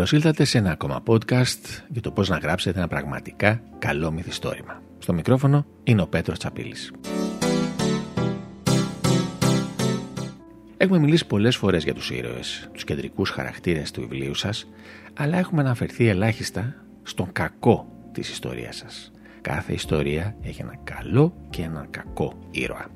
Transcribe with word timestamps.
Καλώς 0.00 0.14
ήλθατε 0.14 0.44
σε 0.44 0.58
ένα 0.58 0.70
ακόμα 0.70 1.02
podcast 1.06 1.82
για 1.88 2.00
το 2.00 2.10
πώς 2.10 2.28
να 2.28 2.36
γράψετε 2.36 2.78
ένα 2.78 2.88
πραγματικά 2.88 3.62
καλό 3.78 4.10
μυθιστόρημα. 4.10 4.82
Στο 4.98 5.12
μικρόφωνο 5.12 5.66
είναι 5.84 6.02
ο 6.02 6.06
Πέτρος 6.06 6.38
Τσαπίλης. 6.38 6.92
Έχουμε 10.76 10.98
μιλήσει 10.98 11.26
πολλές 11.26 11.56
φορές 11.56 11.84
για 11.84 11.94
τους 11.94 12.10
ήρωες, 12.10 12.68
τους 12.72 12.84
κεντρικούς 12.84 13.30
χαρακτήρες 13.30 13.90
του 13.90 14.00
βιβλίου 14.00 14.34
σας, 14.34 14.68
αλλά 15.14 15.38
έχουμε 15.38 15.60
αναφερθεί 15.60 16.08
ελάχιστα 16.08 16.74
στον 17.02 17.32
κακό 17.32 17.92
της 18.12 18.30
ιστορίας 18.30 18.76
σας. 18.76 19.12
Κάθε 19.40 19.72
ιστορία 19.72 20.36
έχει 20.42 20.62
ένα 20.62 20.76
καλό 20.84 21.34
και 21.50 21.62
ένα 21.62 21.86
κακό 21.90 22.38
ήρωα. 22.50 22.86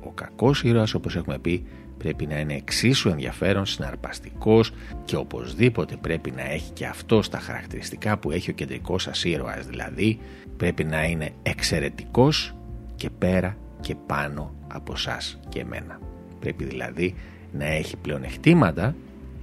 Ο 0.00 0.10
κακός 0.10 0.62
ήρωας, 0.62 0.94
όπως 0.94 1.16
έχουμε 1.16 1.38
πει, 1.38 1.66
πρέπει 1.98 2.26
να 2.26 2.38
είναι 2.38 2.54
εξίσου 2.54 3.08
ενδιαφέρον, 3.08 3.66
συναρπαστικός 3.66 4.72
και 5.04 5.16
οπωσδήποτε 5.16 5.96
πρέπει 5.96 6.30
να 6.30 6.50
έχει 6.50 6.70
και 6.70 6.86
αυτό 6.86 7.20
τα 7.30 7.38
χαρακτηριστικά 7.38 8.18
που 8.18 8.30
έχει 8.30 8.50
ο 8.50 8.52
κεντρικός 8.52 9.02
σας 9.02 9.24
ήρωας, 9.24 9.66
δηλαδή 9.66 10.18
πρέπει 10.56 10.84
να 10.84 11.04
είναι 11.04 11.30
εξαιρετικός 11.42 12.54
και 12.96 13.10
πέρα 13.10 13.56
και 13.80 13.94
πάνω 14.06 14.54
από 14.68 14.96
σας 14.96 15.38
και 15.48 15.60
εμένα. 15.60 16.00
Πρέπει 16.40 16.64
δηλαδή 16.64 17.14
να 17.52 17.64
έχει 17.64 17.96
πλεονεκτήματα 17.96 18.94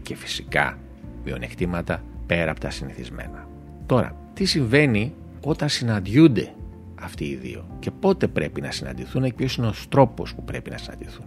και 0.01 0.15
φυσικά 0.15 0.77
μειονεκτήματα 1.23 2.03
πέρα 2.25 2.51
από 2.51 2.59
τα 2.59 2.69
συνηθισμένα. 2.69 3.47
Τώρα, 3.85 4.15
τι 4.33 4.45
συμβαίνει 4.45 5.13
όταν 5.41 5.69
συναντιούνται 5.69 6.53
αυτοί 6.95 7.25
οι 7.25 7.35
δύο 7.35 7.67
και 7.79 7.91
πότε 7.91 8.27
πρέπει 8.27 8.61
να 8.61 8.71
συναντηθούν 8.71 9.23
και 9.23 9.33
ποιος 9.33 9.55
είναι 9.55 9.67
ο 9.67 9.73
τρόπος 9.89 10.35
που 10.35 10.43
πρέπει 10.43 10.69
να 10.69 10.77
συναντηθούν; 10.77 11.25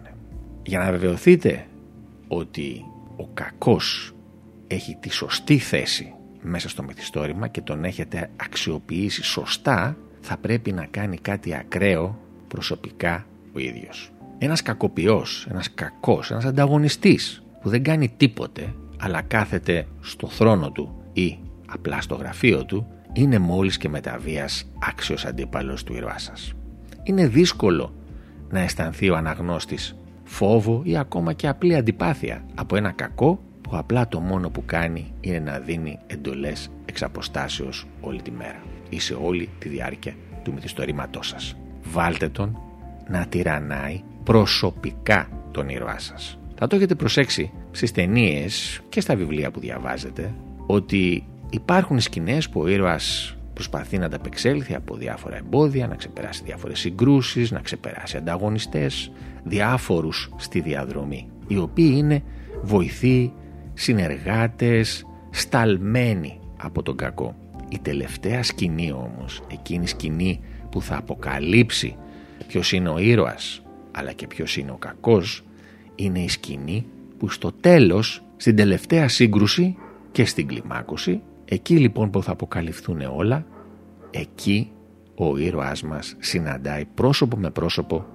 Για 0.69 0.79
να 0.79 0.91
βεβαιωθείτε 0.91 1.67
ότι 2.29 2.85
ο 3.17 3.27
κακός 3.35 4.15
έχει 4.67 4.97
τη 5.01 5.11
σωστή 5.13 5.59
θέση 5.59 6.15
μέσα 6.43 6.69
στο 6.69 6.83
μυθιστόρημα 6.83 7.49
και 7.49 7.61
τον 7.61 7.85
έχετε 7.85 8.31
αξιοποιήσει 8.37 9.23
σωστά 9.23 9.97
θα 10.21 10.37
πρέπει 10.37 10.73
να 10.73 10.87
κάνει 10.91 11.17
κάτι 11.17 11.55
ακραίο 11.55 12.19
προσωπικά 12.49 13.27
ο 13.53 13.59
ίδιος. 13.59 14.13
Ένας 14.39 14.63
κακοποιός, 14.63 15.47
ένας 15.51 15.75
κακός, 15.75 16.31
ένας 16.31 16.45
ανταγωνιστής 16.45 17.43
που 17.61 17.69
δεν 17.69 17.83
κάνει 17.83 18.09
τίποτε 18.17 18.75
αλλά 18.99 19.23
κάθεται 19.23 19.87
στο 20.01 20.29
θρόνο 20.29 20.71
του 20.71 21.03
ή 21.13 21.39
απλά 21.67 22.01
στο 22.01 22.15
γραφείο 22.15 22.65
του 22.65 22.87
είναι 23.13 23.39
μόλις 23.39 23.77
και 23.77 23.89
μεταβίας 23.89 24.71
άξιος 24.89 25.25
αντίπαλος 25.25 25.85
του 25.85 25.95
ήρωά 25.95 26.19
σας. 26.19 26.53
Είναι 27.03 27.27
δύσκολο 27.27 27.95
να 28.51 28.61
αισθανθεί 28.61 29.11
ο 29.11 29.17
αναγνώστης 29.17 29.97
φόβο 30.29 30.81
ή 30.85 30.97
ακόμα 30.97 31.33
και 31.33 31.49
απλή 31.49 31.75
αντιπάθεια 31.75 32.45
από 32.55 32.77
ένα 32.77 32.91
κακό 32.91 33.41
που 33.61 33.71
απλά 33.77 34.09
το 34.09 34.21
μόνο 34.21 34.51
που 34.51 34.63
κάνει 34.67 35.13
είναι 35.21 35.39
να 35.39 35.59
δίνει 35.59 35.99
εντολές 36.07 36.71
εξ 36.85 37.03
αποστάσεως 37.03 37.87
όλη 38.01 38.23
τη 38.23 38.31
μέρα 38.31 38.63
ή 38.89 39.01
σε 39.01 39.15
όλη 39.23 39.49
τη 39.59 39.69
διάρκεια 39.69 40.15
του 40.43 40.53
μυθιστορήματός 40.53 41.29
σας. 41.29 41.57
Βάλτε 41.85 42.29
τον 42.29 42.61
να 43.09 43.27
τυραννάει 43.27 44.03
προσωπικά 44.25 45.29
τον 45.51 45.69
ήρωά 45.69 45.99
σας. 45.99 46.39
Θα 46.55 46.67
το 46.67 46.77
έχετε 46.77 46.95
προσέξει 46.95 47.53
στις 47.71 47.93
ταινίες 47.93 48.81
και 48.89 49.01
στα 49.01 49.17
βιβλία 49.17 49.51
που 49.51 49.61
διαβάζετε 49.61 50.35
ότι 50.67 51.27
υπάρχουν 51.51 52.01
σκηνές 52.01 52.49
που 52.49 52.61
ο 52.61 52.69
ήρωας 52.69 53.37
προσπαθεί 53.59 53.99
να 53.99 54.07
ανταπεξέλθει 54.07 54.75
από 54.75 54.97
διάφορα 54.97 55.37
εμπόδια, 55.37 55.87
να 55.87 55.95
ξεπεράσει 55.95 56.43
διάφορες 56.45 56.79
συγκρούσεις, 56.79 57.51
να 57.51 57.61
ξεπεράσει 57.61 58.17
ανταγωνιστές, 58.17 59.11
διάφορους 59.45 60.31
στη 60.37 60.61
διαδρομή, 60.61 61.29
οι 61.47 61.59
οποίοι 61.59 61.93
είναι 61.97 62.23
βοηθοί, 62.63 63.33
συνεργάτες, 63.75 65.07
σταλμένοι 65.31 66.41
από 66.57 66.83
τον 66.83 66.97
κακό. 66.97 67.35
Η 67.69 67.79
τελευταία 67.79 68.43
σκηνή 68.43 68.93
όμως, 68.93 69.43
εκείνη 69.53 69.85
η 69.85 69.87
σκηνή 69.87 70.41
που 70.71 70.83
θα 70.83 70.97
αποκαλύψει 70.97 71.97
ποιος 72.47 72.73
είναι 72.73 72.89
ο 72.89 72.99
ήρωας 72.99 73.63
αλλά 73.91 74.13
και 74.13 74.27
ποιος 74.27 74.57
είναι 74.57 74.71
ο 74.71 74.77
κακός, 74.77 75.45
είναι 75.95 76.19
η 76.19 76.29
σκηνή 76.29 76.87
που 77.19 77.29
στο 77.29 77.53
τέλος, 77.53 78.23
στην 78.37 78.57
τελευταία 78.57 79.09
σύγκρουση 79.09 79.77
και 80.13 80.25
στην 80.25 80.47
κλιμάκωση, 80.47 81.21
εκεί 81.49 81.79
λοιπόν 81.79 82.11
που 82.11 82.23
θα 82.23 82.33
αποκαλυφθούν 82.33 83.01
όλα, 83.01 83.47
εκεί 84.11 84.71
ο 85.15 85.37
ήρωάς 85.37 85.83
μας 85.83 86.17
συναντάει 86.19 86.85
πρόσωπο 86.85 87.37
με 87.37 87.51
πρόσωπο 87.51 88.07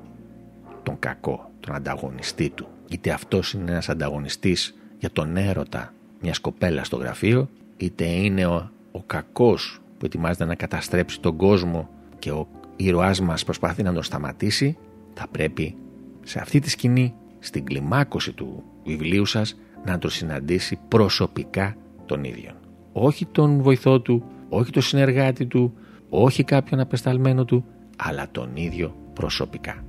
τον 0.83 0.99
κακό, 0.99 1.51
τον 1.59 1.75
ανταγωνιστή 1.75 2.49
του. 2.49 2.67
Είτε 2.89 3.11
αυτός 3.11 3.53
είναι 3.53 3.71
ένας 3.71 3.89
ανταγωνιστής 3.89 4.75
για 4.99 5.11
τον 5.11 5.37
έρωτα 5.37 5.93
μιας 6.21 6.39
κοπέλας 6.39 6.87
στο 6.87 6.97
γραφείο, 6.97 7.49
είτε 7.77 8.05
είναι 8.05 8.45
ο, 8.45 8.71
ο 8.91 9.03
κακός 9.03 9.79
που 9.97 10.05
ετοιμάζεται 10.05 10.45
να 10.45 10.55
καταστρέψει 10.55 11.19
τον 11.19 11.37
κόσμο 11.37 11.89
και 12.19 12.31
ο 12.31 12.47
ήρωάς 12.75 13.21
μας 13.21 13.43
προσπαθεί 13.43 13.83
να 13.83 13.93
τον 13.93 14.03
σταματήσει, 14.03 14.77
θα 15.13 15.27
πρέπει 15.31 15.75
σε 16.23 16.39
αυτή 16.39 16.59
τη 16.59 16.69
σκηνή, 16.69 17.13
στην 17.39 17.65
κλιμάκωση 17.65 18.33
του 18.33 18.63
βιβλίου 18.85 19.25
σας, 19.25 19.59
να 19.85 19.97
τον 19.97 20.09
συναντήσει 20.09 20.79
προσωπικά 20.87 21.75
τον 22.05 22.23
ίδιο. 22.23 22.51
Όχι 22.93 23.25
τον 23.25 23.61
βοηθό 23.61 24.01
του, 24.01 24.23
όχι 24.49 24.71
τον 24.71 24.81
συνεργάτη 24.81 25.45
του, 25.45 25.73
όχι 26.09 26.43
κάποιον 26.43 26.79
απεσταλμένο 26.79 27.45
του, 27.45 27.65
αλλά 27.97 28.27
τον 28.31 28.49
ίδιο 28.53 28.95
προσωπικά. 29.13 29.83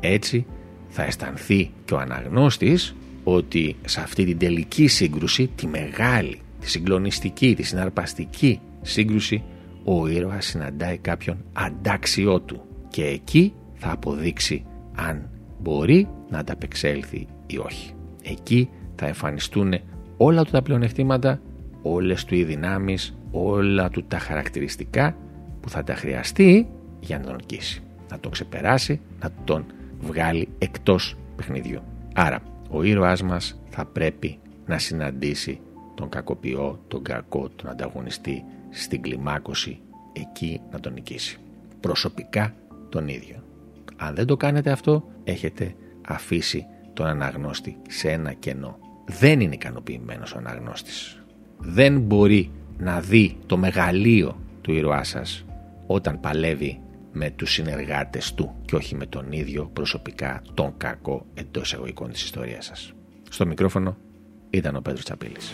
Έτσι 0.00 0.46
θα 0.88 1.02
αισθανθεί 1.04 1.70
και 1.84 1.94
ο 1.94 1.98
αναγνώστης 1.98 2.94
ότι 3.24 3.76
σε 3.84 4.00
αυτή 4.00 4.24
την 4.24 4.38
τελική 4.38 4.86
σύγκρουση, 4.86 5.50
τη 5.54 5.66
μεγάλη, 5.66 6.40
τη 6.60 6.70
συγκλονιστική, 6.70 7.54
τη 7.54 7.62
συναρπαστική 7.62 8.60
σύγκρουση, 8.82 9.42
ο 9.84 10.06
ήρωας 10.06 10.46
συναντάει 10.46 10.98
κάποιον 10.98 11.36
αντάξιό 11.52 12.40
του 12.40 12.62
και 12.88 13.04
εκεί 13.04 13.52
θα 13.74 13.90
αποδείξει 13.90 14.64
αν 14.94 15.30
μπορεί 15.60 16.08
να 16.30 16.38
ανταπεξέλθει 16.38 17.26
ή 17.46 17.58
όχι. 17.58 17.92
Εκεί 18.22 18.68
θα 18.94 19.06
εμφανιστούν 19.06 19.74
όλα 20.16 20.44
του 20.44 20.50
τα 20.50 20.62
πλεονεκτήματα, 20.62 21.40
όλες 21.86 22.24
του 22.24 22.34
οι 22.34 22.44
δυνάμεις, 22.44 23.16
όλα 23.30 23.90
του 23.90 24.04
τα 24.04 24.18
χαρακτηριστικά 24.18 25.16
που 25.60 25.68
θα 25.70 25.84
τα 25.84 25.94
χρειαστεί 25.94 26.68
για 27.00 27.18
να 27.18 27.24
τον 27.24 27.34
νικήσει. 27.34 27.82
Να 28.10 28.20
τον 28.20 28.32
ξεπεράσει, 28.32 29.00
να 29.20 29.30
τον 29.44 29.64
βγάλει 30.00 30.48
εκτός 30.58 31.16
παιχνιδιού. 31.36 31.80
Άρα, 32.14 32.40
ο 32.70 32.82
ήρωάς 32.82 33.22
μας 33.22 33.60
θα 33.68 33.84
πρέπει 33.84 34.38
να 34.66 34.78
συναντήσει 34.78 35.60
τον 35.94 36.08
κακοποιό, 36.08 36.80
τον 36.88 37.02
κακό, 37.02 37.48
τον 37.56 37.70
ανταγωνιστή 37.70 38.44
στην 38.70 39.02
κλιμάκωση 39.02 39.80
εκεί 40.12 40.60
να 40.70 40.80
τον 40.80 40.92
νικήσει. 40.92 41.38
Προσωπικά 41.80 42.54
τον 42.88 43.08
ίδιο. 43.08 43.42
Αν 43.96 44.14
δεν 44.14 44.26
το 44.26 44.36
κάνετε 44.36 44.70
αυτό, 44.70 45.04
έχετε 45.24 45.74
αφήσει 46.06 46.66
τον 46.92 47.06
αναγνώστη 47.06 47.76
σε 47.88 48.10
ένα 48.10 48.32
κενό. 48.32 48.78
Δεν 49.06 49.40
είναι 49.40 49.54
ικανοποιημένος 49.54 50.32
ο 50.32 50.38
αναγνώστης. 50.38 51.23
Δεν 51.58 52.00
μπορεί 52.00 52.50
να 52.78 53.00
δει 53.00 53.36
το 53.46 53.56
μεγαλείο 53.56 54.38
του 54.60 54.72
ήρωά 54.72 55.04
σας 55.04 55.44
όταν 55.86 56.20
παλεύει 56.20 56.80
με 57.12 57.30
τους 57.30 57.52
συνεργάτες 57.52 58.34
του 58.34 58.54
και 58.64 58.76
όχι 58.76 58.94
με 58.94 59.06
τον 59.06 59.32
ίδιο 59.32 59.70
προσωπικά 59.72 60.42
τον 60.54 60.74
κακό 60.76 61.26
εντός 61.34 61.74
εγωικών 61.74 62.10
της 62.10 62.24
ιστορίας 62.24 62.64
σας. 62.64 62.92
Στο 63.30 63.46
μικρόφωνο 63.46 63.96
ήταν 64.50 64.76
ο 64.76 64.80
Πέτρος 64.80 65.04
Τσαπίλης. 65.04 65.52